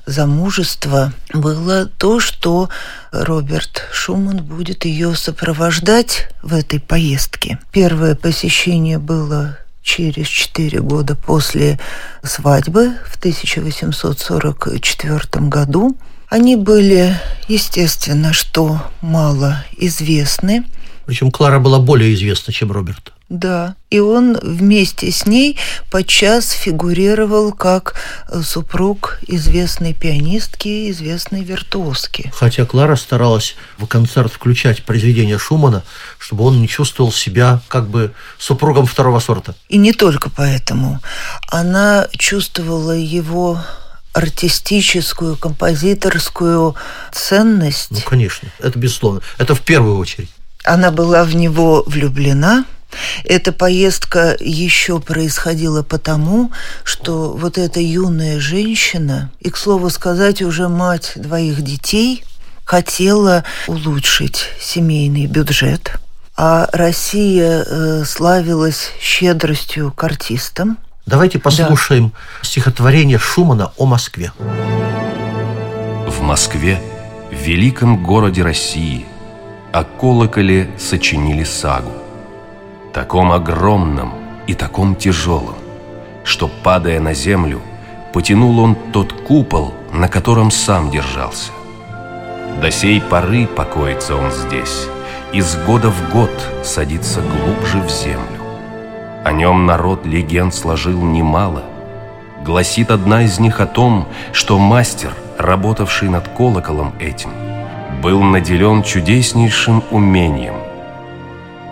замужества 0.06 1.14
было 1.34 1.86
то, 1.86 2.20
что 2.20 2.70
Роберт 3.12 3.84
Шуман 3.92 4.44
будет 4.44 4.86
ее 4.86 5.16
сопровождать 5.16 6.30
в 6.42 6.54
этой 6.54 6.80
поездке. 6.80 7.60
Первое 7.72 8.16
посещение 8.16 8.98
было 8.98 9.58
через 9.84 10.28
четыре 10.28 10.80
года 10.80 11.16
после 11.16 11.80
свадьбы 12.24 12.94
в 13.10 13.18
1844 13.18 15.46
году. 15.48 15.96
Они 16.30 16.56
были, 16.56 17.16
естественно, 17.48 18.34
что 18.34 18.82
мало 19.02 19.64
известны. 19.78 20.64
Причем 21.06 21.30
Клара 21.30 21.60
была 21.60 21.78
более 21.80 22.16
известна, 22.16 22.52
чем 22.54 22.72
Роберт. 22.72 23.14
Да, 23.34 23.76
и 23.90 23.98
он 23.98 24.38
вместе 24.44 25.12
с 25.12 25.26
ней 25.26 25.58
подчас 25.90 26.52
фигурировал 26.52 27.52
как 27.52 27.96
супруг 28.44 29.20
известной 29.28 29.96
пианистки, 29.96 30.92
известной 30.92 31.42
виртуозки. 31.44 32.32
Хотя 32.36 32.64
Клара 32.66 32.96
старалась 32.96 33.56
в 33.80 33.88
концерт 33.88 34.32
включать 34.32 34.86
произведения 34.86 35.40
Шумана, 35.40 35.82
чтобы 36.20 36.44
он 36.44 36.62
не 36.62 36.68
чувствовал 36.68 37.12
себя 37.12 37.60
как 37.70 37.88
бы 37.90 38.14
супругом 38.38 38.86
второго 38.86 39.20
сорта. 39.20 39.56
И 39.68 39.80
не 39.80 39.94
только 39.94 40.30
поэтому. 40.30 41.02
Она 41.50 42.08
чувствовала 42.12 42.96
его 42.96 43.60
артистическую, 44.14 45.38
композиторскую 45.38 46.76
ценность. 47.12 47.90
Ну, 47.90 47.98
конечно, 48.06 48.50
это 48.60 48.78
безусловно. 48.78 49.22
Это 49.40 49.56
в 49.56 49.62
первую 49.62 49.98
очередь. 49.98 50.30
Она 50.64 50.92
была 50.92 51.24
в 51.24 51.34
него 51.34 51.84
влюблена, 51.88 52.66
эта 53.24 53.52
поездка 53.52 54.36
еще 54.40 55.00
происходила 55.00 55.84
потому, 55.84 56.52
что 56.84 57.34
вот 57.34 57.58
эта 57.58 57.80
юная 57.80 58.40
женщина, 58.40 59.32
и, 59.40 59.50
к 59.50 59.58
слову 59.58 59.90
сказать, 59.90 60.42
уже 60.42 60.70
мать 60.70 61.14
двоих 61.16 61.62
детей, 61.62 62.24
хотела 62.66 63.44
улучшить 63.68 64.50
семейный 64.60 65.26
бюджет, 65.26 66.00
а 66.36 66.68
Россия 66.72 67.64
э, 67.64 68.04
славилась 68.06 68.92
щедростью 69.00 69.92
к 69.92 70.04
артистам. 70.04 70.78
Давайте 71.06 71.38
послушаем 71.38 72.10
да. 72.10 72.48
стихотворение 72.48 73.20
Шумана 73.20 73.72
о 73.78 73.86
Москве. 73.86 74.32
В 76.08 76.22
Москве, 76.22 76.82
в 77.30 77.36
великом 77.36 78.02
городе 78.04 78.42
России, 78.42 79.06
о 79.74 79.84
колоколе 79.84 80.70
сочинили 80.80 81.44
сагу 81.44 81.92
таком 82.94 83.32
огромном 83.32 84.14
и 84.46 84.54
таком 84.54 84.96
тяжелом, 84.96 85.56
что, 86.24 86.48
падая 86.48 87.00
на 87.00 87.14
землю, 87.14 87.60
потянул 88.14 88.60
он 88.60 88.76
тот 88.94 89.12
купол, 89.12 89.74
на 89.92 90.08
котором 90.08 90.52
сам 90.52 90.92
держался. 90.92 91.52
До 92.62 92.70
сей 92.70 93.02
поры 93.02 93.48
покоится 93.48 94.16
он 94.16 94.32
здесь, 94.32 94.88
из 95.34 95.58
года 95.66 95.90
в 95.90 96.12
год 96.12 96.32
садится 96.64 97.22
глубже 97.22 97.82
в 97.82 97.90
землю. 97.90 98.40
О 99.26 99.32
нем 99.32 99.66
народ 99.66 100.06
легенд 100.06 100.54
сложил 100.54 101.02
немало. 101.02 101.64
Гласит 102.46 102.92
одна 102.92 103.24
из 103.24 103.40
них 103.40 103.60
о 103.60 103.66
том, 103.66 104.08
что 104.34 104.60
мастер, 104.60 105.14
работавший 105.40 106.10
над 106.10 106.28
колоколом 106.28 106.94
этим, 107.00 107.32
был 108.04 108.22
наделен 108.22 108.84
чудеснейшим 108.84 109.84
умением– 109.90 110.56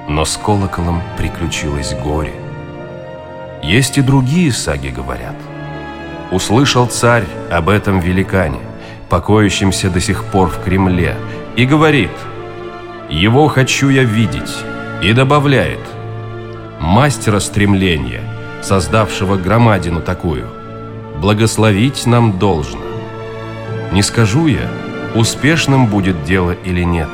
но 0.07 0.25
с 0.25 0.37
колоколом 0.37 1.01
приключилось 1.17 1.93
горе. 1.93 2.33
Есть 3.63 3.97
и 3.97 4.01
другие 4.01 4.51
саги 4.51 4.89
говорят. 4.89 5.35
Услышал 6.31 6.87
царь 6.87 7.25
об 7.51 7.69
этом 7.69 7.99
великане, 7.99 8.59
покоящемся 9.09 9.89
до 9.89 9.99
сих 9.99 10.23
пор 10.25 10.49
в 10.49 10.63
Кремле, 10.63 11.15
и 11.55 11.65
говорит, 11.65 12.11
«Его 13.09 13.47
хочу 13.47 13.89
я 13.89 14.03
видеть», 14.03 14.55
и 15.01 15.13
добавляет, 15.13 15.79
«Мастера 16.79 17.39
стремления, 17.39 18.21
создавшего 18.63 19.35
громадину 19.35 20.01
такую, 20.01 20.47
благословить 21.19 22.05
нам 22.05 22.39
должно. 22.39 22.81
Не 23.91 24.01
скажу 24.01 24.47
я, 24.47 24.69
успешным 25.15 25.87
будет 25.87 26.23
дело 26.23 26.51
или 26.51 26.83
нет, 26.83 27.09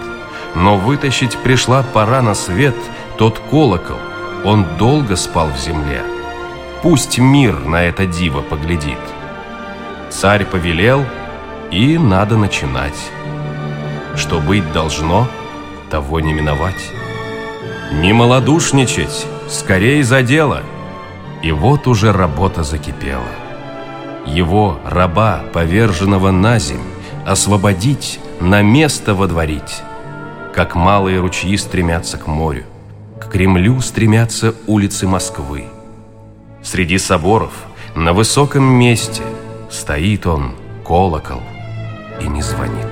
но 0.57 0.75
вытащить 0.75 1.37
пришла 1.37 1.83
пора 1.83 2.21
на 2.21 2.33
свет 2.33 2.75
тот 3.17 3.39
колокол. 3.39 3.97
Он 4.43 4.65
долго 4.77 5.15
спал 5.15 5.49
в 5.51 5.59
земле. 5.59 6.01
Пусть 6.81 7.19
мир 7.19 7.59
на 7.59 7.83
это 7.83 8.05
диво 8.05 8.41
поглядит. 8.41 8.97
Царь 10.09 10.45
повелел, 10.45 11.05
и 11.69 11.97
надо 11.97 12.37
начинать. 12.37 12.97
Что 14.15 14.39
быть 14.39 14.71
должно, 14.71 15.27
того 15.91 16.19
не 16.19 16.33
миновать. 16.33 16.91
Не 17.91 18.13
малодушничать, 18.13 19.27
скорее 19.49 20.03
за 20.03 20.23
дело. 20.23 20.63
И 21.43 21.51
вот 21.51 21.85
уже 21.87 22.11
работа 22.11 22.63
закипела. 22.63 23.29
Его, 24.25 24.79
раба, 24.85 25.43
поверженного 25.53 26.31
на 26.31 26.57
земь, 26.57 26.81
освободить, 27.25 28.19
на 28.39 28.61
место 28.61 29.13
водворить 29.13 29.83
как 30.57 30.73
малые 30.73 31.19
ручьи 31.19 31.55
стремятся 31.55 32.17
к 32.17 32.25
морю, 32.25 32.63
к 33.21 33.29
Кремлю 33.29 33.79
стремятся 33.79 34.55
улицы 34.65 35.05
Москвы. 35.05 35.65
Среди 36.63 36.97
соборов, 36.97 37.53
на 37.93 38.11
высоком 38.11 38.63
месте, 38.63 39.21
стоит 39.69 40.25
он, 40.25 40.55
колокол, 40.83 41.43
и 42.19 42.27
не 42.27 42.41
звонит, 42.41 42.89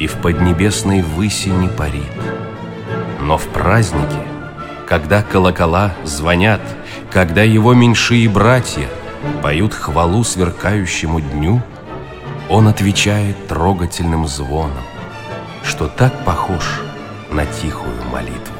и 0.00 0.08
в 0.08 0.14
поднебесной 0.14 1.02
выси 1.02 1.50
не 1.50 1.68
парит. 1.68 2.02
Но 3.20 3.38
в 3.38 3.46
празднике, 3.50 4.18
когда 4.88 5.22
колокола 5.22 5.94
звонят, 6.02 6.60
когда 7.12 7.44
его 7.44 7.72
меньшие 7.72 8.28
братья 8.28 8.88
поют 9.44 9.74
хвалу 9.74 10.24
сверкающему 10.24 11.20
дню, 11.20 11.62
он 12.48 12.66
отвечает 12.66 13.46
трогательным 13.46 14.26
звоном 14.26 14.82
что 15.64 15.88
так 15.88 16.24
похож 16.24 16.62
на 17.30 17.46
тихую 17.46 18.04
молитву. 18.04 18.54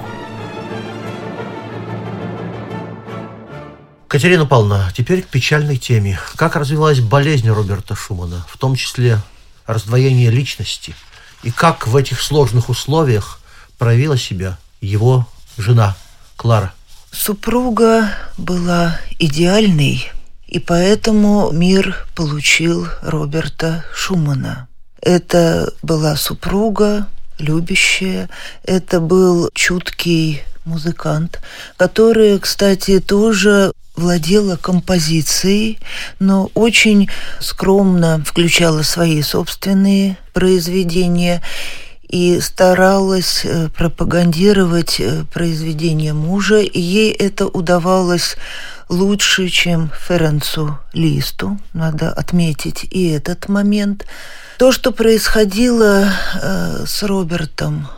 Катерина 4.08 4.46
Павловна, 4.46 4.92
теперь 4.96 5.22
к 5.22 5.26
печальной 5.26 5.76
теме. 5.76 6.18
Как 6.36 6.56
развилась 6.56 7.00
болезнь 7.00 7.48
Роберта 7.48 7.94
Шумана, 7.94 8.44
в 8.48 8.56
том 8.58 8.76
числе 8.76 9.18
раздвоение 9.66 10.30
личности, 10.30 10.94
и 11.42 11.50
как 11.50 11.86
в 11.86 11.96
этих 11.96 12.22
сложных 12.22 12.68
условиях 12.68 13.40
проявила 13.76 14.16
себя 14.16 14.56
его 14.80 15.26
жена 15.58 15.96
Клара? 16.36 16.72
Супруга 17.10 18.10
была 18.38 18.98
идеальной, 19.18 20.10
и 20.46 20.58
поэтому 20.58 21.50
мир 21.50 22.06
получил 22.14 22.88
Роберта 23.02 23.84
Шумана. 23.94 24.68
Это 25.04 25.70
была 25.82 26.16
супруга, 26.16 27.06
любящая, 27.38 28.30
это 28.64 29.00
был 29.00 29.50
чуткий 29.52 30.42
музыкант, 30.64 31.42
который, 31.76 32.38
кстати, 32.38 33.00
тоже 33.00 33.72
владела 33.96 34.56
композицией, 34.56 35.78
но 36.20 36.50
очень 36.54 37.10
скромно 37.38 38.24
включала 38.24 38.80
свои 38.80 39.20
собственные 39.20 40.16
произведения 40.32 41.42
и 42.08 42.40
старалась 42.40 43.42
э, 43.44 43.68
пропагандировать 43.76 45.00
э, 45.00 45.24
произведения 45.34 46.14
мужа, 46.14 46.60
и 46.60 46.80
ей 46.80 47.12
это 47.12 47.46
удавалось 47.46 48.36
лучше, 48.88 49.50
чем 49.50 49.90
Ференцу 50.08 50.78
Листу, 50.94 51.58
надо 51.74 52.10
отметить 52.10 52.86
и 52.90 53.10
этот 53.10 53.50
момент– 53.50 54.06
то, 54.58 54.72
что 54.72 54.92
происходило 54.92 56.08
э, 56.40 56.84
с 56.86 57.02
Робертом, 57.02 57.88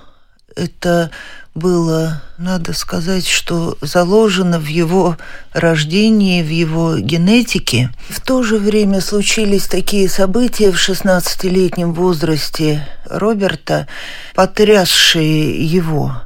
это 0.55 1.11
было, 1.55 2.23
надо 2.39 2.73
сказать, 2.73 3.27
что 3.27 3.79
заложено 3.81 4.59
в 4.59 4.67
его 4.67 5.17
рождении, 5.53 6.43
в 6.43 6.51
его 6.51 6.99
генетике. 6.99 7.91
В 8.09 8.21
то 8.21 8.43
же 8.43 8.59
время 8.59 9.01
случились 9.01 9.67
такие 9.67 10.09
события 10.09 10.71
в 10.71 10.77
16-летнем 10.77 11.95
возрасте 11.95 12.87
Роберта, 13.07 13.89
потрясшие 14.35 15.65
его. 15.65 16.23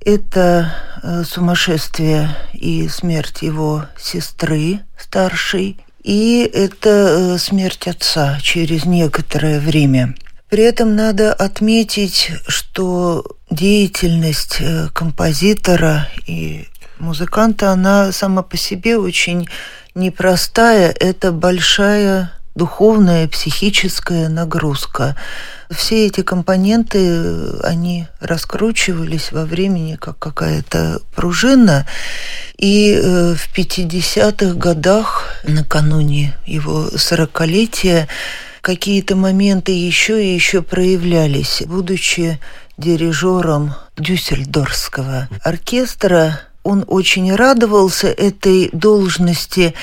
Это 0.00 0.74
э, 1.02 1.24
сумасшествие 1.24 2.36
и 2.52 2.88
смерть 2.88 3.42
его 3.42 3.86
сестры 3.98 4.80
старшей 4.98 5.78
и 6.06 6.48
это 6.54 7.34
э, 7.34 7.38
смерть 7.38 7.88
отца 7.88 8.38
через 8.40 8.84
некоторое 8.84 9.58
время. 9.58 10.14
При 10.48 10.62
этом 10.62 10.94
надо 10.94 11.32
отметить, 11.32 12.30
что 12.46 13.24
деятельность 13.50 14.58
э, 14.60 14.88
композитора 14.94 16.08
и 16.28 16.68
музыканта, 17.00 17.72
она 17.72 18.12
сама 18.12 18.42
по 18.42 18.56
себе 18.56 18.96
очень 18.98 19.48
непростая. 19.96 20.94
Это 21.00 21.32
большая 21.32 22.32
духовная, 22.56 23.28
психическая 23.28 24.28
нагрузка. 24.28 25.14
Все 25.70 26.06
эти 26.06 26.22
компоненты, 26.22 27.50
они 27.62 28.06
раскручивались 28.18 29.30
во 29.30 29.44
времени, 29.44 29.96
как 29.96 30.18
какая-то 30.18 31.00
пружина. 31.14 31.86
И 32.56 32.92
э, 32.92 33.34
в 33.34 33.56
50-х 33.56 34.54
годах, 34.54 35.28
накануне 35.44 36.34
его 36.46 36.88
40-летия, 36.88 38.08
какие-то 38.62 39.14
моменты 39.14 39.72
еще 39.72 40.24
и 40.24 40.34
еще 40.34 40.62
проявлялись. 40.62 41.62
Будучи 41.66 42.40
дирижером 42.78 43.74
Дюссельдорфского 43.96 45.28
оркестра, 45.42 46.40
он 46.66 46.84
очень 46.88 47.32
радовался 47.32 48.08
этой 48.08 48.70
должности. 48.72 49.74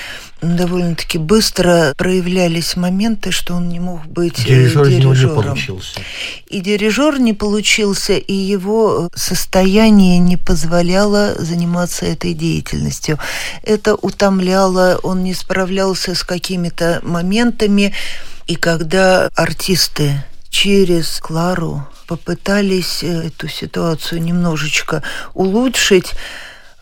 Довольно-таки 0.42 1.18
быстро 1.18 1.94
проявлялись 1.98 2.76
моменты, 2.76 3.32
что 3.32 3.54
он 3.54 3.70
не 3.70 3.80
мог 3.80 4.06
быть 4.06 4.46
Дирижер 4.46 4.88
дирижером. 4.88 5.14
из 5.14 5.22
него 5.22 5.32
не 5.32 5.42
получился. 5.44 6.00
И 6.48 6.60
дирижер 6.60 7.20
не 7.20 7.34
получился, 7.34 8.14
и 8.14 8.34
его 8.34 9.10
состояние 9.16 10.20
не 10.20 10.36
позволяло 10.36 11.36
заниматься 11.40 12.06
этой 12.06 12.34
деятельностью. 12.34 13.18
Это 13.64 13.96
утомляло, 13.96 15.00
он 15.04 15.24
не 15.24 15.34
справлялся 15.34 16.16
с 16.16 16.24
какими-то 16.24 17.00
моментами. 17.04 17.94
И 18.48 18.56
когда 18.56 19.30
артисты 19.36 20.22
через 20.50 21.20
Клару 21.22 21.88
попытались 22.08 23.04
эту 23.04 23.48
ситуацию 23.48 24.22
немножечко 24.22 25.02
улучшить, 25.34 26.12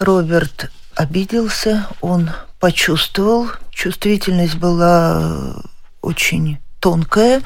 Роберт 0.02 0.72
обиделся, 0.96 1.88
он 2.02 2.32
почувствовал, 2.60 3.50
чувствительность 3.70 4.56
была 4.56 5.62
очень 6.02 6.58
тонкая, 6.80 7.44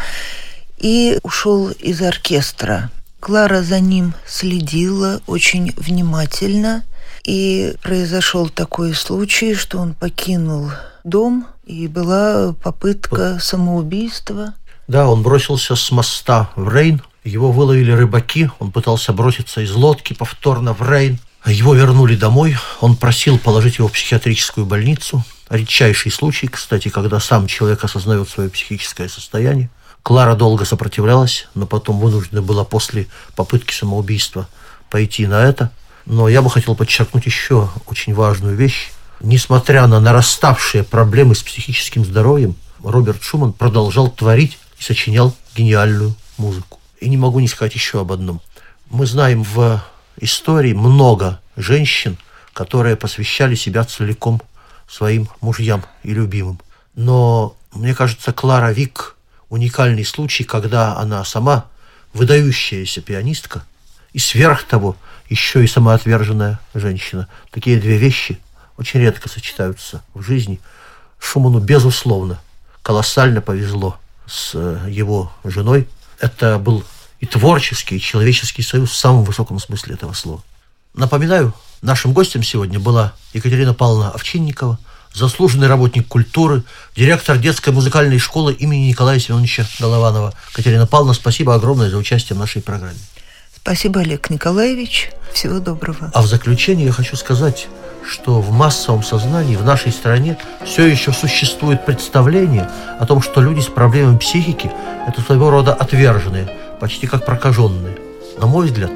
и 0.78 1.20
ушел 1.24 1.70
из 1.70 2.02
оркестра. 2.02 2.92
Клара 3.20 3.62
за 3.62 3.82
ним 3.82 4.14
следила 4.26 5.20
очень 5.28 5.74
внимательно, 5.76 6.84
и 7.26 7.76
произошел 7.84 8.48
такой 8.48 8.94
случай, 8.94 9.54
что 9.54 9.80
он 9.80 9.94
покинул 9.94 10.72
дом, 11.04 11.48
и 11.66 11.88
была 11.88 12.54
попытка 12.54 13.38
самоубийства. 13.42 14.54
Да, 14.88 15.10
он 15.10 15.24
бросился 15.24 15.76
с 15.76 15.92
моста 15.92 16.52
в 16.56 16.74
Рейн, 16.74 17.02
его 17.26 17.52
выловили 17.52 17.92
рыбаки, 17.92 18.50
он 18.60 18.72
пытался 18.72 19.12
броситься 19.12 19.60
из 19.60 19.72
лодки 19.72 20.14
повторно 20.14 20.74
в 20.74 20.90
Рейн. 20.90 21.20
Его 21.46 21.76
вернули 21.76 22.16
домой, 22.16 22.58
он 22.82 22.96
просил 22.96 23.38
положить 23.38 23.78
его 23.78 23.88
в 23.88 23.92
психиатрическую 23.92 24.66
больницу. 24.66 25.24
Редчайший 25.50 26.12
случай, 26.12 26.48
кстати, 26.48 26.90
когда 26.90 27.20
сам 27.20 27.46
человек 27.46 27.84
осознает 27.84 28.28
свое 28.30 28.50
психическое 28.50 29.08
состояние. 29.08 29.70
Клара 30.02 30.36
долго 30.36 30.66
сопротивлялась, 30.66 31.48
но 31.54 31.68
потом 31.68 32.00
вынуждена 32.00 32.42
была 32.42 32.64
после 32.64 33.08
попытки 33.36 33.74
самоубийства 33.74 34.48
пойти 34.90 35.28
на 35.28 35.44
это. 35.44 35.72
Но 36.08 36.28
я 36.30 36.42
бы 36.42 36.50
хотел 36.50 36.76
подчеркнуть 36.76 37.26
еще 37.28 37.70
очень 37.86 38.16
важную 38.16 38.56
вещь. 38.56 38.92
Несмотря 39.20 39.86
на 39.86 40.00
нараставшие 40.00 40.84
проблемы 40.84 41.36
с 41.36 41.44
психическим 41.44 42.06
здоровьем, 42.06 42.56
Роберт 42.84 43.22
Шуман 43.24 43.54
продолжал 43.54 44.10
творить 44.10 44.58
и 44.80 44.84
сочинял 44.84 45.36
гениальную 45.56 46.16
музыку. 46.38 46.80
И 47.00 47.08
не 47.08 47.18
могу 47.18 47.40
не 47.40 47.48
сказать 47.48 47.76
еще 47.76 48.02
об 48.02 48.12
одном. 48.12 48.42
Мы 48.90 49.06
знаем 49.06 49.44
в 49.44 49.84
истории 50.18 50.74
много 50.74 51.40
женщин, 51.56 52.18
которые 52.54 52.96
посвящали 52.96 53.56
себя 53.56 53.84
целиком 53.84 54.42
своим 54.88 55.28
мужьям 55.42 55.84
и 56.04 56.14
любимым. 56.14 56.60
Но, 56.96 57.56
мне 57.74 57.94
кажется, 57.94 58.32
Клара 58.34 58.72
Вик– 58.72 59.16
уникальный 59.50 60.06
случай, 60.06 60.44
когда 60.44 60.98
она 60.98 61.24
сама 61.24 61.66
выдающаяся 62.14 63.02
пианистка 63.02 63.64
и 64.14 64.20
сверх 64.20 64.64
того 64.64 64.96
еще 65.30 65.64
и 65.64 65.68
самоотверженная 65.68 66.60
женщина. 66.74 67.28
Такие 67.52 67.80
две 67.80 67.98
вещи 67.98 68.40
очень 68.78 69.00
редко 69.00 69.30
сочетаются 69.30 70.04
в 70.14 70.22
жизни. 70.22 70.60
Шуману, 71.20 71.60
безусловно, 71.60 72.40
колоссально 72.82 73.42
повезло 73.42 73.98
с 74.28 74.52
э, 74.54 74.88
его 74.90 75.32
женой. 75.44 75.88
Это 76.20 76.60
был 76.60 76.84
и 77.20 77.26
творческий, 77.26 77.98
и 77.98 78.02
человеческий 78.02 78.62
союз 78.62 78.92
в 78.92 78.96
самом 78.96 79.24
высоком 79.24 79.60
смысле 79.60 79.96
этого 79.96 80.14
слова. 80.14 80.44
Напоминаю, 80.94 81.54
нашим 81.82 82.14
гостем 82.14 82.44
сегодня 82.44 82.80
была 82.80 83.14
Екатерина 83.34 83.74
Павловна 83.74 84.12
Овчинникова, 84.12 84.80
заслуженный 85.14 85.68
работник 85.68 86.08
культуры, 86.08 86.64
директор 86.96 87.38
детской 87.38 87.72
музыкальной 87.72 88.20
школы 88.20 88.54
имени 88.54 88.90
Николая 88.90 89.20
Семеновича 89.20 89.66
Голованова. 89.80 90.34
Катерина 90.54 90.88
Павловна, 90.88 91.14
спасибо 91.14 91.56
огромное 91.56 91.90
за 91.90 91.98
участие 91.98 92.36
в 92.36 92.40
нашей 92.40 92.62
программе. 92.62 93.00
Спасибо, 93.56 94.02
Олег 94.02 94.30
Николаевич. 94.30 95.10
Всего 95.34 95.60
доброго. 95.60 96.12
А 96.14 96.22
в 96.22 96.28
заключение 96.28 96.86
я 96.86 96.92
хочу 96.92 97.16
сказать, 97.16 97.68
что 98.08 98.40
в 98.40 98.52
массовом 98.52 99.04
сознании 99.04 99.56
в 99.56 99.64
нашей 99.64 99.92
стране 99.92 100.38
все 100.64 100.86
еще 100.86 101.12
существует 101.12 101.86
представление 101.86 102.70
о 103.00 103.06
том, 103.06 103.22
что 103.22 103.42
люди 103.42 103.62
с 103.62 103.68
проблемами 103.68 104.18
психики– 104.18 104.72
это 105.08 105.22
своего 105.22 105.50
рода 105.50 105.74
отверженные– 105.74 106.48
почти 106.80 107.08
как 107.08 107.26
прокаженные. 107.26 107.98
На 108.38 108.48
мой 108.48 108.68
взгляд, 108.68 108.92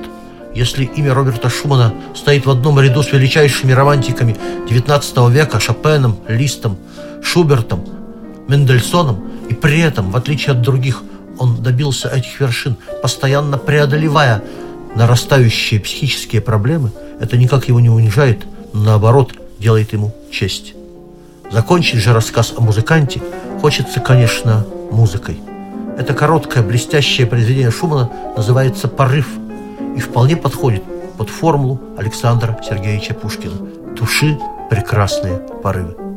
если 0.54 0.86
имя 0.86 1.14
Роберта 1.14 1.50
Шумана 1.50 1.94
стоит 2.16 2.46
в 2.46 2.50
одном 2.50 2.80
ряду 2.80 3.04
с 3.04 3.12
величайшими 3.12 3.72
романтиками 3.72 4.36
XIX 4.68 5.32
века 5.32 5.60
Шопеном, 5.60 6.20
Листом, 6.28 6.78
Шубертом, 7.22 7.86
Мендельсоном, 8.48 9.24
и 9.50 9.54
при 9.54 9.80
этом, 9.80 10.12
в 10.12 10.16
отличие 10.16 10.54
от 10.54 10.62
других, 10.62 11.04
он 11.38 11.62
добился 11.62 12.10
этих 12.10 12.40
вершин, 12.40 12.76
постоянно 13.02 13.58
преодолевая 13.58 14.44
нарастающие 14.96 15.80
психические 15.80 16.42
проблемы, 16.42 16.92
это 17.20 17.38
никак 17.38 17.68
его 17.68 17.80
не 17.80 17.90
унижает, 17.90 18.46
но 18.74 18.84
наоборот 18.84 19.34
делает 19.60 19.94
ему 19.94 20.14
честь. 20.32 20.74
Закончить 21.52 22.00
же 22.00 22.14
рассказ 22.14 22.54
о 22.56 22.62
музыканте 22.62 23.22
хочется, 23.62 24.00
конечно, 24.00 24.66
музыкой. 24.92 25.40
Это 26.00 26.14
короткое 26.14 26.64
блестящее 26.64 27.28
произведение 27.28 27.72
Шумана 27.72 28.10
называется 28.38 28.88
«Порыв» 28.88 29.28
и 29.98 30.00
вполне 30.00 30.38
подходит 30.38 30.82
под 31.18 31.30
формулу 31.30 31.78
Александра 31.98 32.58
Сергеевича 32.64 33.14
Пушкина 33.14 33.56
«Души 33.98 34.40
прекрасные 34.70 35.40
порывы». 35.62 36.09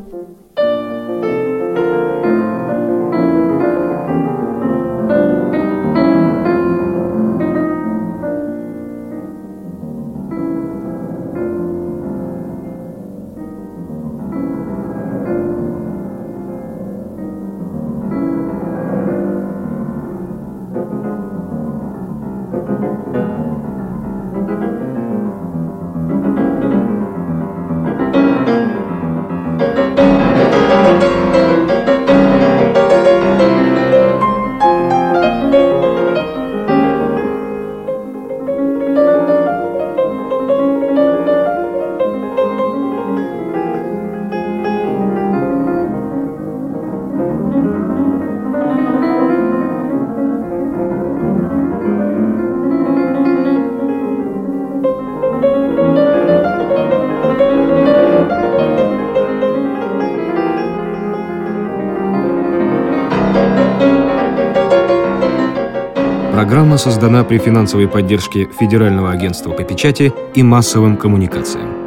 При 67.33 67.39
финансовой 67.39 67.89
поддержке 67.89 68.47
Федерального 68.61 69.11
агентства 69.11 69.53
по 69.53 69.65
печати 69.65 70.13
и 70.35 70.43
массовым 70.43 70.99
коммуникациям. 70.99 71.82